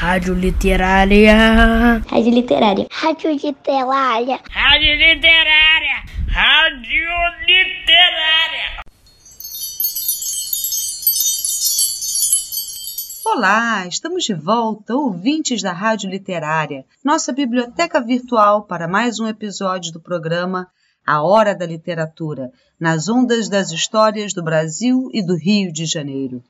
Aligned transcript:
Rádio 0.00 0.32
Literária. 0.32 1.36
Rádio 2.08 2.32
Literária. 2.32 2.86
Rádio 2.90 3.32
Literária. 3.32 4.40
Rádio 4.48 4.94
Literária. 4.96 5.96
Rádio 6.26 7.04
Literária. 7.46 8.80
Olá, 13.26 13.86
estamos 13.86 14.24
de 14.24 14.32
volta, 14.32 14.96
ouvintes 14.96 15.60
da 15.60 15.72
Rádio 15.72 16.08
Literária, 16.08 16.86
nossa 17.04 17.30
biblioteca 17.30 18.00
virtual 18.00 18.62
para 18.62 18.88
mais 18.88 19.20
um 19.20 19.26
episódio 19.26 19.92
do 19.92 20.00
programa 20.00 20.66
A 21.06 21.22
Hora 21.22 21.54
da 21.54 21.66
Literatura, 21.66 22.50
nas 22.80 23.06
ondas 23.10 23.50
das 23.50 23.70
histórias 23.70 24.32
do 24.32 24.42
Brasil 24.42 25.10
e 25.12 25.22
do 25.22 25.36
Rio 25.36 25.70
de 25.70 25.84
Janeiro. 25.84 26.42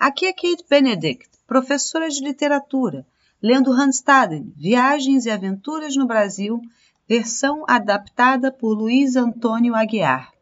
Aqui 0.00 0.24
é 0.24 0.32
Kate 0.32 0.64
Benedict, 0.70 1.33
professora 1.46 2.08
de 2.08 2.22
literatura, 2.22 3.06
lendo 3.42 3.72
Hans 3.72 3.96
Staden, 3.96 4.52
Viagens 4.56 5.26
e 5.26 5.30
Aventuras 5.30 5.96
no 5.96 6.06
Brasil, 6.06 6.60
versão 7.08 7.64
adaptada 7.68 8.50
por 8.50 8.74
Luiz 8.74 9.16
Antônio 9.16 9.74
Aguiar. 9.74 10.32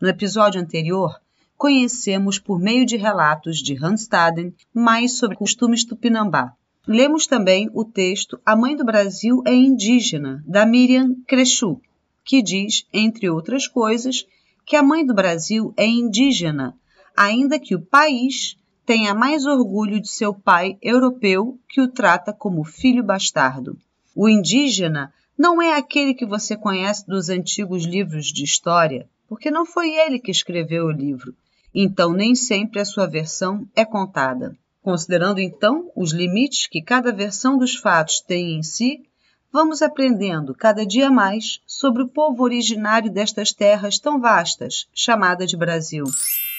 No 0.00 0.08
episódio 0.08 0.60
anterior, 0.60 1.20
conhecemos 1.56 2.38
por 2.38 2.58
meio 2.58 2.84
de 2.84 2.96
relatos 2.96 3.58
de 3.58 3.76
Hans 3.82 4.02
Staden 4.02 4.52
mais 4.74 5.12
sobre 5.12 5.36
costumes 5.36 5.84
tupinambá. 5.84 6.52
Lemos 6.86 7.28
também 7.28 7.70
o 7.72 7.84
texto 7.84 8.40
A 8.44 8.56
Mãe 8.56 8.74
do 8.74 8.84
Brasil 8.84 9.42
é 9.46 9.54
Indígena, 9.54 10.42
da 10.44 10.66
Miriam 10.66 11.14
Crechu, 11.28 11.80
que 12.24 12.42
diz, 12.42 12.86
entre 12.92 13.30
outras 13.30 13.68
coisas, 13.68 14.26
que 14.64 14.76
a 14.76 14.82
mãe 14.82 15.04
do 15.04 15.14
Brasil 15.14 15.72
é 15.76 15.86
indígena, 15.86 16.76
ainda 17.16 17.58
que 17.58 17.74
o 17.74 17.80
país 17.80 18.56
tenha 18.84 19.14
mais 19.14 19.46
orgulho 19.46 20.00
de 20.00 20.08
seu 20.08 20.34
pai 20.34 20.76
europeu 20.82 21.58
que 21.68 21.80
o 21.80 21.88
trata 21.88 22.32
como 22.32 22.64
filho 22.64 23.02
bastardo. 23.02 23.76
O 24.14 24.28
indígena 24.28 25.12
não 25.38 25.62
é 25.62 25.76
aquele 25.76 26.14
que 26.14 26.26
você 26.26 26.56
conhece 26.56 27.06
dos 27.06 27.28
antigos 27.28 27.84
livros 27.84 28.26
de 28.26 28.44
história, 28.44 29.08
porque 29.28 29.50
não 29.50 29.64
foi 29.64 29.94
ele 29.94 30.18
que 30.18 30.30
escreveu 30.30 30.86
o 30.86 30.90
livro, 30.90 31.34
então 31.74 32.12
nem 32.12 32.34
sempre 32.34 32.80
a 32.80 32.84
sua 32.84 33.06
versão 33.06 33.66
é 33.74 33.84
contada. 33.84 34.56
Considerando 34.82 35.40
então 35.40 35.90
os 35.96 36.12
limites 36.12 36.66
que 36.66 36.82
cada 36.82 37.12
versão 37.12 37.56
dos 37.56 37.76
fatos 37.76 38.20
tem 38.20 38.58
em 38.58 38.62
si, 38.62 39.02
vamos 39.50 39.80
aprendendo 39.80 40.54
cada 40.54 40.84
dia 40.84 41.10
mais 41.10 41.60
sobre 41.66 42.02
o 42.02 42.08
povo 42.08 42.42
originário 42.42 43.10
destas 43.10 43.52
terras 43.52 43.98
tão 43.98 44.20
vastas, 44.20 44.86
chamada 44.92 45.46
de 45.46 45.56
Brasil. 45.56 46.04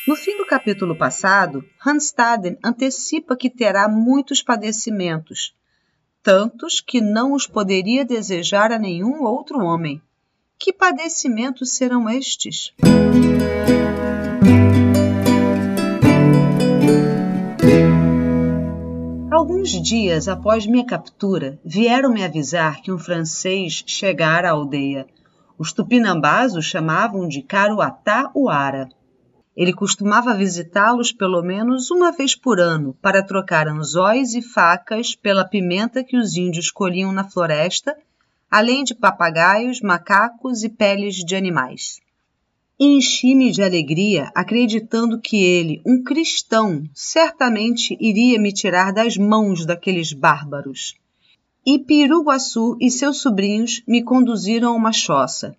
No 0.05 0.17
fim 0.17 0.37
do 0.37 0.45
capítulo 0.45 0.97
passado, 0.97 1.63
Hans 1.85 2.07
Staden 2.07 2.57
antecipa 2.61 3.37
que 3.37 3.49
terá 3.49 3.87
muitos 3.87 4.43
padecimentos, 4.43 5.55
tantos 6.21 6.81
que 6.81 6.99
não 6.99 7.31
os 7.31 7.47
poderia 7.47 8.03
desejar 8.03 8.73
a 8.73 8.77
nenhum 8.77 9.23
outro 9.23 9.59
homem. 9.59 10.01
Que 10.59 10.73
padecimentos 10.73 11.77
serão 11.77 12.09
estes? 12.09 12.73
Alguns 19.31 19.69
dias 19.81 20.27
após 20.27 20.67
minha 20.67 20.85
captura, 20.85 21.57
vieram 21.63 22.11
me 22.11 22.25
avisar 22.25 22.81
que 22.81 22.91
um 22.91 22.99
francês 22.99 23.85
chegara 23.88 24.49
à 24.49 24.51
aldeia. 24.51 25.07
Os 25.57 25.71
tupinambás 25.71 26.55
o 26.55 26.61
chamavam 26.61 27.25
de 27.25 27.41
Caruatá-Uara. 27.41 28.89
Ele 29.55 29.71
costumava 29.71 30.33
visitá-los 30.33 31.11
pelo 31.11 31.41
menos 31.43 31.91
uma 31.91 32.11
vez 32.11 32.35
por 32.35 32.59
ano 32.59 32.97
para 33.01 33.21
trocar 33.21 33.67
anzóis 33.67 34.33
e 34.33 34.41
facas 34.41 35.15
pela 35.15 35.45
pimenta 35.45 36.03
que 36.03 36.17
os 36.17 36.35
índios 36.35 36.71
colhiam 36.71 37.11
na 37.11 37.23
floresta, 37.23 37.95
além 38.49 38.83
de 38.83 38.95
papagaios, 38.95 39.79
macacos 39.79 40.63
e 40.63 40.69
peles 40.69 41.17
de 41.17 41.35
animais. 41.35 42.01
Enchi-me 42.79 43.51
de 43.51 43.61
alegria, 43.61 44.31
acreditando 44.33 45.22
que 45.22 45.38
ele, 45.38 45.81
um 45.85 46.03
cristão, 46.03 46.83
certamente 46.91 47.95
iria 47.99 48.39
me 48.39 48.51
tirar 48.51 48.91
das 48.91 49.16
mãos 49.16 49.66
daqueles 49.66 50.11
bárbaros. 50.11 50.95
E 51.63 51.78
Piruguaçu 51.78 52.75
e 52.81 52.89
seus 52.89 53.22
sobrinhos 53.22 53.83
me 53.88 54.03
conduziram 54.03 54.69
a 54.69 54.75
uma 54.75 54.91
choça. 54.91 55.55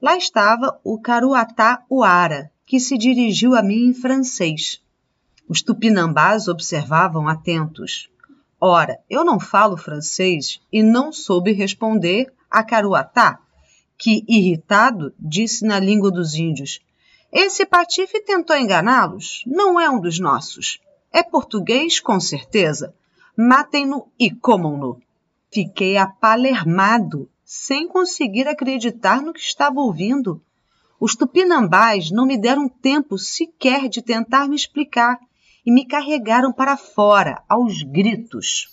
Lá 0.00 0.16
estava 0.16 0.80
o 0.82 0.98
Caruatá 0.98 1.84
Uara, 1.90 2.50
que 2.66 2.80
se 2.80 2.96
dirigiu 2.96 3.54
a 3.54 3.62
mim 3.62 3.88
em 3.88 3.94
francês. 3.94 4.80
Os 5.48 5.60
tupinambás 5.60 6.48
observavam 6.48 7.28
atentos. 7.28 8.08
Ora, 8.60 8.98
eu 9.10 9.24
não 9.24 9.38
falo 9.38 9.76
francês 9.76 10.60
e 10.72 10.82
não 10.82 11.12
soube 11.12 11.52
responder 11.52 12.32
a 12.50 12.62
Caruatá, 12.62 13.38
que, 13.98 14.24
irritado, 14.26 15.12
disse 15.18 15.64
na 15.64 15.78
língua 15.78 16.10
dos 16.10 16.34
índios: 16.34 16.80
Esse 17.30 17.66
patife 17.66 18.20
tentou 18.20 18.56
enganá-los. 18.56 19.42
Não 19.46 19.78
é 19.78 19.90
um 19.90 20.00
dos 20.00 20.18
nossos. 20.18 20.78
É 21.12 21.22
português, 21.22 22.00
com 22.00 22.18
certeza. 22.18 22.94
Matem-no 23.36 24.08
e 24.18 24.30
comam-no. 24.30 25.00
Fiquei 25.52 25.96
apalermado, 25.96 27.28
sem 27.44 27.86
conseguir 27.86 28.48
acreditar 28.48 29.20
no 29.20 29.32
que 29.32 29.40
estava 29.40 29.80
ouvindo. 29.80 30.40
Os 31.00 31.14
tupinambás 31.14 32.10
não 32.10 32.26
me 32.26 32.38
deram 32.38 32.68
tempo 32.68 33.18
sequer 33.18 33.88
de 33.88 34.00
tentar 34.00 34.48
me 34.48 34.56
explicar 34.56 35.18
e 35.64 35.72
me 35.72 35.86
carregaram 35.86 36.52
para 36.52 36.76
fora, 36.76 37.42
aos 37.48 37.82
gritos. 37.82 38.68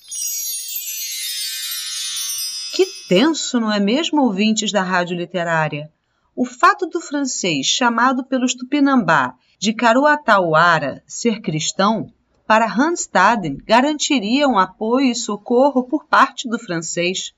Que 2.74 2.86
tenso, 3.08 3.60
não 3.60 3.72
é 3.72 3.80
mesmo, 3.80 4.22
ouvintes 4.22 4.72
da 4.72 4.82
rádio 4.82 5.18
literária? 5.18 5.92
O 6.36 6.46
fato 6.46 6.88
do 6.88 7.02
francês, 7.02 7.66
chamado 7.66 8.24
pelos 8.24 8.54
tupinambá 8.54 9.36
de 9.60 9.74
Caruatauara, 9.74 11.04
ser 11.06 11.42
cristão, 11.42 12.08
para 12.48 12.66
Hans 12.66 13.02
Staden 13.02 13.58
garantiria 13.66 14.48
um 14.48 14.58
apoio 14.58 15.12
e 15.12 15.16
socorro 15.16 15.84
por 15.84 16.06
parte 16.06 16.50
do 16.50 16.58
francês. 16.58 17.34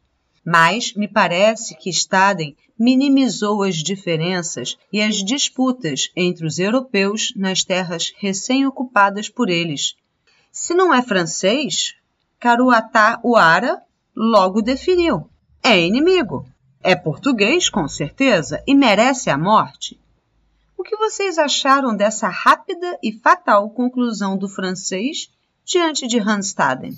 Mas 0.45 0.93
me 0.93 1.07
parece 1.07 1.75
que 1.75 1.89
Staden 1.89 2.55
minimizou 2.77 3.63
as 3.63 3.77
diferenças 3.77 4.77
e 4.91 5.01
as 5.01 5.23
disputas 5.23 6.11
entre 6.15 6.45
os 6.45 6.59
europeus 6.59 7.33
nas 7.35 7.63
terras 7.63 8.13
recém-ocupadas 8.17 9.29
por 9.29 9.49
eles. 9.49 9.95
Se 10.51 10.73
não 10.73 10.93
é 10.93 11.01
francês, 11.01 11.95
Caruatá-Uara 12.39 13.81
logo 14.15 14.61
definiu. 14.61 15.29
É 15.63 15.79
inimigo. 15.79 16.45
É 16.81 16.95
português, 16.95 17.69
com 17.69 17.87
certeza, 17.87 18.61
e 18.67 18.75
merece 18.75 19.29
a 19.29 19.37
morte. 19.37 19.97
O 20.77 20.83
que 20.83 20.97
vocês 20.97 21.37
acharam 21.37 21.95
dessa 21.95 22.27
rápida 22.27 22.99
e 23.01 23.13
fatal 23.13 23.69
conclusão 23.69 24.37
do 24.37 24.49
francês 24.49 25.29
diante 25.63 26.05
de 26.05 26.19
Hanstaden? 26.19 26.93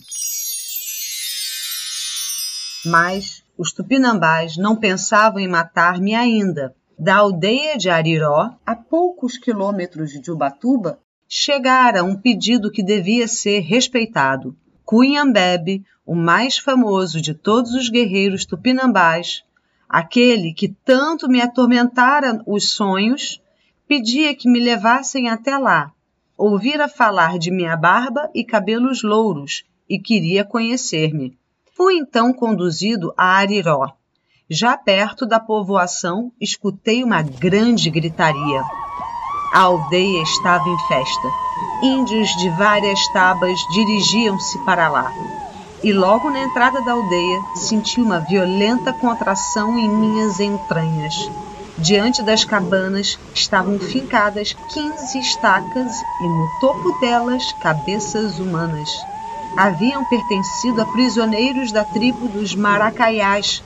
Mas 2.85 3.43
os 3.57 3.71
tupinambás 3.71 4.57
não 4.57 4.75
pensavam 4.75 5.39
em 5.39 5.47
matar-me 5.47 6.13
ainda. 6.13 6.75
Da 6.97 7.17
aldeia 7.17 7.77
de 7.77 7.89
Ariró, 7.89 8.51
a 8.65 8.75
poucos 8.75 9.37
quilômetros 9.37 10.11
de 10.11 10.31
Ubatuba, 10.31 10.99
chegara 11.27 12.03
um 12.03 12.15
pedido 12.15 12.71
que 12.71 12.83
devia 12.83 13.27
ser 13.27 13.59
respeitado. 13.59 14.55
Cunhambebe, 14.85 15.83
o 16.05 16.13
mais 16.13 16.57
famoso 16.57 17.19
de 17.19 17.33
todos 17.33 17.73
os 17.73 17.89
guerreiros 17.89 18.45
tupinambás, 18.45 19.43
aquele 19.89 20.53
que 20.53 20.69
tanto 20.69 21.27
me 21.27 21.41
atormentara 21.41 22.41
os 22.45 22.69
sonhos, 22.69 23.41
pedia 23.87 24.35
que 24.35 24.47
me 24.47 24.59
levassem 24.59 25.29
até 25.29 25.57
lá. 25.57 25.91
Ouvira 26.37 26.87
falar 26.87 27.39
de 27.39 27.49
minha 27.49 27.75
barba 27.75 28.29
e 28.33 28.43
cabelos 28.43 29.01
louros 29.01 29.63
e 29.89 29.97
queria 29.97 30.43
conhecer-me. 30.43 31.37
Fui 31.77 31.95
então 31.95 32.31
conduzido 32.31 33.13
a 33.17 33.35
Ariró. 33.35 33.91
Já 34.49 34.77
perto 34.77 35.25
da 35.25 35.41
povoação, 35.41 36.31
escutei 36.39 37.03
uma 37.03 37.21
grande 37.21 37.89
gritaria. 37.89 38.63
A 39.53 39.59
aldeia 39.59 40.23
estava 40.23 40.69
em 40.69 40.77
festa. 40.87 41.27
Índios 41.83 42.29
de 42.37 42.49
várias 42.51 43.05
tabas 43.09 43.59
dirigiam-se 43.73 44.57
para 44.59 44.87
lá. 44.87 45.11
E 45.83 45.91
logo 45.91 46.29
na 46.29 46.43
entrada 46.43 46.81
da 46.81 46.93
aldeia 46.93 47.41
senti 47.55 47.99
uma 47.99 48.21
violenta 48.21 48.93
contração 48.93 49.77
em 49.77 49.89
minhas 49.89 50.39
entranhas. 50.39 51.29
Diante 51.77 52.23
das 52.23 52.45
cabanas 52.45 53.19
estavam 53.33 53.77
fincadas 53.79 54.55
quinze 54.69 55.19
estacas 55.19 56.01
e 56.21 56.23
no 56.23 56.49
topo 56.61 56.97
delas 57.01 57.51
cabeças 57.61 58.39
humanas 58.39 58.89
haviam 59.55 60.03
pertencido 60.03 60.81
a 60.81 60.85
prisioneiros 60.85 61.71
da 61.71 61.83
tribo 61.83 62.27
dos 62.27 62.53
Maracaiás, 62.53 63.63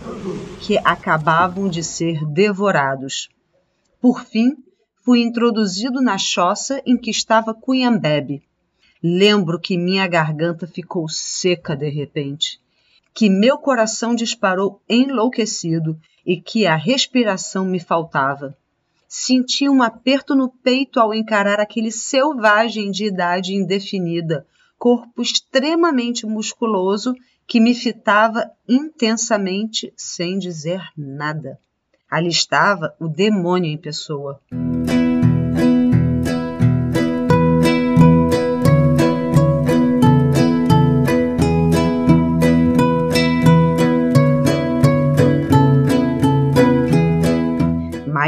que 0.62 0.78
acabavam 0.78 1.68
de 1.68 1.84
ser 1.84 2.24
devorados. 2.26 3.30
Por 4.00 4.24
fim, 4.24 4.56
fui 5.04 5.22
introduzido 5.22 6.00
na 6.00 6.18
choça 6.18 6.82
em 6.86 6.96
que 6.96 7.10
estava 7.10 7.56
Cunhambebe. 7.56 8.44
Lembro 9.02 9.60
que 9.60 9.78
minha 9.78 10.06
garganta 10.08 10.68
ficou 10.68 11.10
seca 11.10 11.76
de 11.76 11.90
repente, 11.90 12.60
que 13.14 13.30
meu 13.30 13.58
coração 13.58 14.14
disparou 14.14 14.82
enlouquecido 14.88 16.00
e 16.24 16.40
que 16.40 16.68
a 16.68 16.76
respiração 16.76 17.66
me 17.66 17.80
faltava. 17.80 18.56
Senti 19.08 19.68
um 19.68 19.82
aperto 19.82 20.36
no 20.36 20.50
peito 20.50 21.00
ao 21.00 21.16
encarar 21.16 21.60
aquele 21.60 21.92
selvagem 21.92 22.92
de 22.92 23.06
idade 23.06 23.56
indefinida, 23.56 24.46
corpo 24.80 25.22
extremamente 25.22 26.26
musculoso 26.26 27.14
que 27.46 27.60
me 27.60 27.76
fitava 27.76 28.50
intensamente 28.68 29.94
sem 29.98 30.40
dizer 30.40 30.82
nada. 30.98 31.60
Ali 32.10 32.30
estava 32.30 32.96
o 33.00 33.08
demônio 33.08 33.70
em 33.70 33.78
pessoa. 33.78 34.40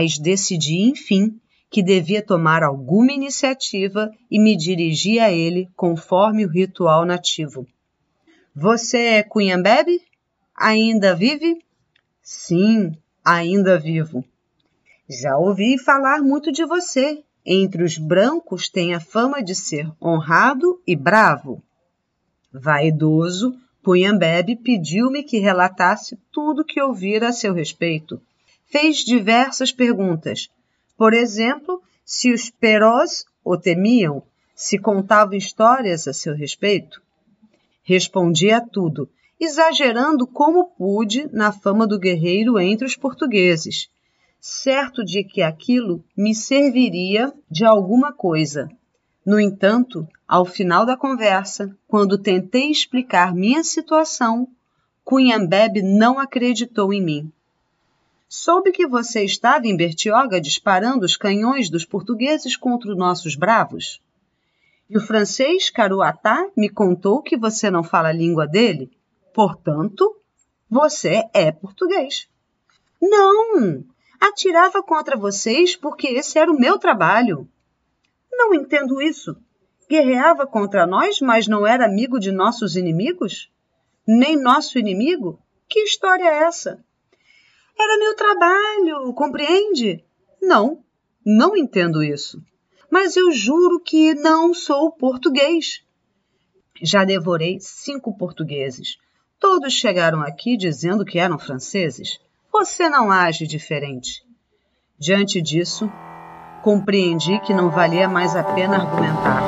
mas 0.01 0.17
decidi, 0.17 0.89
enfim, 0.89 1.39
que 1.71 1.81
devia 1.81 2.21
tomar 2.21 2.61
alguma 2.61 3.13
iniciativa 3.13 4.11
e 4.29 4.37
me 4.37 4.57
dirigi 4.57 5.19
a 5.19 5.31
ele 5.31 5.69
conforme 5.75 6.45
o 6.45 6.49
ritual 6.49 7.05
nativo. 7.05 7.65
Você 8.53 8.97
é 8.97 9.23
Cunhambebe? 9.23 10.01
Ainda 10.53 11.15
vive? 11.15 11.63
Sim, 12.21 12.91
ainda 13.23 13.79
vivo. 13.79 14.23
Já 15.09 15.37
ouvi 15.37 15.77
falar 15.77 16.21
muito 16.21 16.51
de 16.51 16.65
você. 16.65 17.23
Entre 17.43 17.83
os 17.83 17.97
brancos 17.97 18.69
tem 18.69 18.93
a 18.93 18.99
fama 18.99 19.41
de 19.41 19.55
ser 19.55 19.89
honrado 19.99 20.79
e 20.85 20.95
bravo. 20.95 21.63
Vaidoso, 22.53 23.57
Cunhambebe 23.81 24.57
pediu-me 24.57 25.23
que 25.23 25.39
relatasse 25.39 26.19
tudo 26.31 26.61
o 26.61 26.65
que 26.65 26.81
ouvira 26.81 27.29
a 27.29 27.33
seu 27.33 27.53
respeito 27.53 28.21
fez 28.71 28.99
diversas 28.99 29.71
perguntas. 29.71 30.49
Por 31.01 31.15
exemplo, 31.15 31.81
se 32.05 32.31
os 32.31 32.51
Perós 32.51 33.25
o 33.43 33.57
temiam, 33.57 34.21
se 34.53 34.77
contavam 34.77 35.33
histórias 35.33 36.07
a 36.07 36.13
seu 36.13 36.35
respeito. 36.35 37.01
Respondi 37.81 38.51
a 38.51 38.61
tudo, 38.61 39.09
exagerando 39.39 40.27
como 40.27 40.65
pude 40.77 41.27
na 41.33 41.51
fama 41.51 41.87
do 41.87 41.97
guerreiro 41.97 42.59
entre 42.59 42.85
os 42.85 42.95
portugueses, 42.95 43.89
certo 44.39 45.03
de 45.03 45.23
que 45.23 45.41
aquilo 45.41 46.03
me 46.15 46.35
serviria 46.35 47.33
de 47.49 47.65
alguma 47.65 48.13
coisa. 48.13 48.69
No 49.25 49.39
entanto, 49.39 50.07
ao 50.27 50.45
final 50.45 50.85
da 50.85 50.95
conversa, 50.95 51.75
quando 51.87 52.15
tentei 52.15 52.69
explicar 52.69 53.33
minha 53.33 53.63
situação, 53.63 54.47
Cunhambebe 55.03 55.81
não 55.81 56.19
acreditou 56.19 56.93
em 56.93 57.01
mim. 57.01 57.31
Soube 58.33 58.71
que 58.71 58.87
você 58.87 59.25
estava 59.25 59.67
em 59.67 59.75
Bertioga 59.75 60.39
disparando 60.39 61.05
os 61.05 61.17
canhões 61.17 61.69
dos 61.69 61.83
portugueses 61.83 62.55
contra 62.55 62.89
os 62.89 62.97
nossos 62.97 63.35
bravos. 63.35 64.01
E 64.89 64.97
o 64.97 65.01
francês 65.01 65.69
Caruatá 65.69 66.49
me 66.55 66.69
contou 66.69 67.21
que 67.21 67.35
você 67.35 67.69
não 67.69 67.83
fala 67.83 68.07
a 68.07 68.13
língua 68.13 68.47
dele. 68.47 68.89
Portanto, 69.33 70.15
você 70.69 71.27
é 71.33 71.51
português. 71.51 72.29
Não! 73.01 73.83
Atirava 74.17 74.81
contra 74.81 75.17
vocês 75.17 75.75
porque 75.75 76.07
esse 76.07 76.39
era 76.39 76.49
o 76.49 76.57
meu 76.57 76.79
trabalho. 76.79 77.49
Não 78.31 78.53
entendo 78.53 79.01
isso. 79.01 79.35
Guerreava 79.89 80.47
contra 80.47 80.87
nós, 80.87 81.19
mas 81.19 81.49
não 81.49 81.67
era 81.67 81.85
amigo 81.85 82.17
de 82.17 82.31
nossos 82.31 82.77
inimigos? 82.77 83.51
Nem 84.07 84.41
nosso 84.41 84.79
inimigo? 84.79 85.37
Que 85.67 85.81
história 85.81 86.23
é 86.23 86.43
essa? 86.43 86.81
Era 87.79 87.97
meu 87.97 88.15
trabalho, 88.15 89.13
compreende? 89.13 90.03
Não, 90.41 90.83
não 91.25 91.55
entendo 91.55 92.03
isso. 92.03 92.41
Mas 92.89 93.15
eu 93.15 93.31
juro 93.31 93.79
que 93.79 94.13
não 94.15 94.53
sou 94.53 94.91
português. 94.91 95.81
Já 96.81 97.03
devorei 97.03 97.59
cinco 97.59 98.17
portugueses. 98.17 98.97
Todos 99.39 99.73
chegaram 99.73 100.21
aqui 100.21 100.57
dizendo 100.57 101.05
que 101.05 101.19
eram 101.19 101.39
franceses. 101.39 102.19
Você 102.51 102.89
não 102.89 103.11
age 103.11 103.47
diferente. 103.47 104.23
Diante 104.99 105.41
disso, 105.41 105.91
compreendi 106.61 107.39
que 107.39 107.53
não 107.53 107.69
valia 107.71 108.07
mais 108.07 108.35
a 108.35 108.43
pena 108.43 108.77
argumentar. 108.77 109.41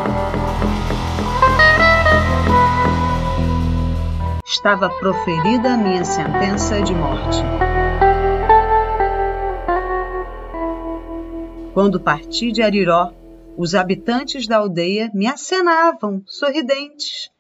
Estava 4.46 4.90
proferida 4.90 5.74
a 5.74 5.78
minha 5.78 6.06
sentença 6.06 6.82
de 6.82 6.94
morte. 6.94 7.44
Quando 11.74 12.00
parti 12.00 12.52
de 12.52 12.62
Ariró, 12.62 13.12
os 13.58 13.74
habitantes 13.74 14.46
da 14.46 14.58
aldeia 14.58 15.10
me 15.12 15.26
acenavam, 15.26 16.22
sorridentes. 16.28 17.32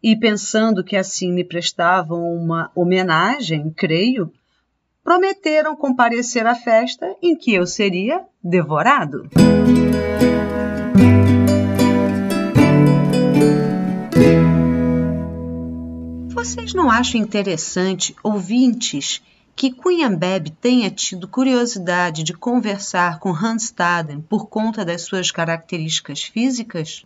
E 0.00 0.16
pensando 0.16 0.84
que 0.84 0.96
assim 0.96 1.32
me 1.32 1.42
prestavam 1.42 2.22
uma 2.32 2.70
homenagem, 2.72 3.68
creio, 3.76 4.32
prometeram 5.02 5.74
comparecer 5.74 6.46
à 6.46 6.54
festa 6.54 7.16
em 7.20 7.36
que 7.36 7.52
eu 7.52 7.66
seria 7.66 8.24
devorado. 8.42 9.28
Vocês 16.28 16.72
não 16.72 16.88
acham 16.88 17.20
interessante, 17.20 18.14
ouvintes, 18.22 19.20
que 19.60 19.70
Cunhambebe 19.70 20.48
tenha 20.48 20.90
tido 20.90 21.28
curiosidade 21.28 22.22
de 22.22 22.32
conversar 22.32 23.18
com 23.18 23.28
Hans 23.28 23.64
Staden 23.64 24.22
por 24.22 24.46
conta 24.46 24.86
das 24.86 25.02
suas 25.02 25.30
características 25.30 26.22
físicas? 26.22 27.04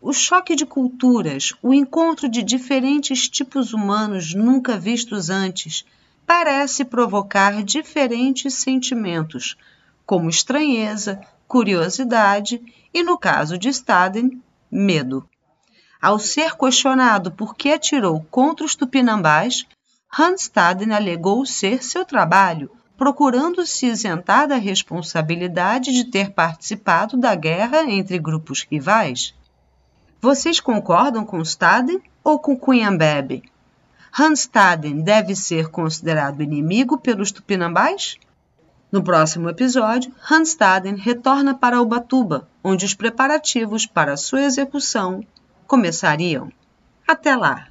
O 0.00 0.12
choque 0.12 0.54
de 0.54 0.64
culturas, 0.64 1.54
o 1.60 1.74
encontro 1.74 2.28
de 2.28 2.40
diferentes 2.44 3.28
tipos 3.28 3.72
humanos 3.72 4.32
nunca 4.32 4.78
vistos 4.78 5.28
antes, 5.28 5.84
parece 6.24 6.84
provocar 6.84 7.64
diferentes 7.64 8.54
sentimentos, 8.54 9.56
como 10.06 10.30
estranheza, 10.30 11.20
curiosidade 11.48 12.62
e, 12.94 13.02
no 13.02 13.18
caso 13.18 13.58
de 13.58 13.70
Staden, 13.70 14.40
medo. 14.70 15.28
Ao 16.00 16.16
ser 16.16 16.56
questionado 16.56 17.32
por 17.32 17.56
que 17.56 17.72
atirou 17.72 18.24
contra 18.30 18.64
os 18.64 18.76
tupinambás, 18.76 19.66
Hanstaden 20.10 20.92
alegou 20.92 21.44
ser 21.44 21.84
seu 21.84 22.04
trabalho, 22.04 22.70
procurando 22.96 23.64
se 23.64 23.86
isentar 23.86 24.48
da 24.48 24.56
responsabilidade 24.56 25.92
de 25.92 26.04
ter 26.04 26.32
participado 26.32 27.16
da 27.16 27.34
guerra 27.34 27.82
entre 27.84 28.18
grupos 28.18 28.66
rivais. 28.68 29.34
Vocês 30.20 30.58
concordam 30.58 31.24
com 31.24 31.40
Staden 31.40 32.02
ou 32.24 32.38
com 32.38 32.56
Cunhambebe? 32.56 33.42
Hanstaden 34.18 35.02
deve 35.02 35.36
ser 35.36 35.68
considerado 35.68 36.42
inimigo 36.42 36.98
pelos 36.98 37.30
tupinambás? 37.30 38.16
No 38.90 39.02
próximo 39.02 39.48
episódio, 39.48 40.12
Hanstaden 40.28 40.96
retorna 40.96 41.54
para 41.54 41.80
Ubatuba, 41.80 42.48
onde 42.64 42.86
os 42.86 42.94
preparativos 42.94 43.86
para 43.86 44.16
sua 44.16 44.42
execução 44.42 45.22
começariam. 45.66 46.50
Até 47.06 47.36
lá! 47.36 47.68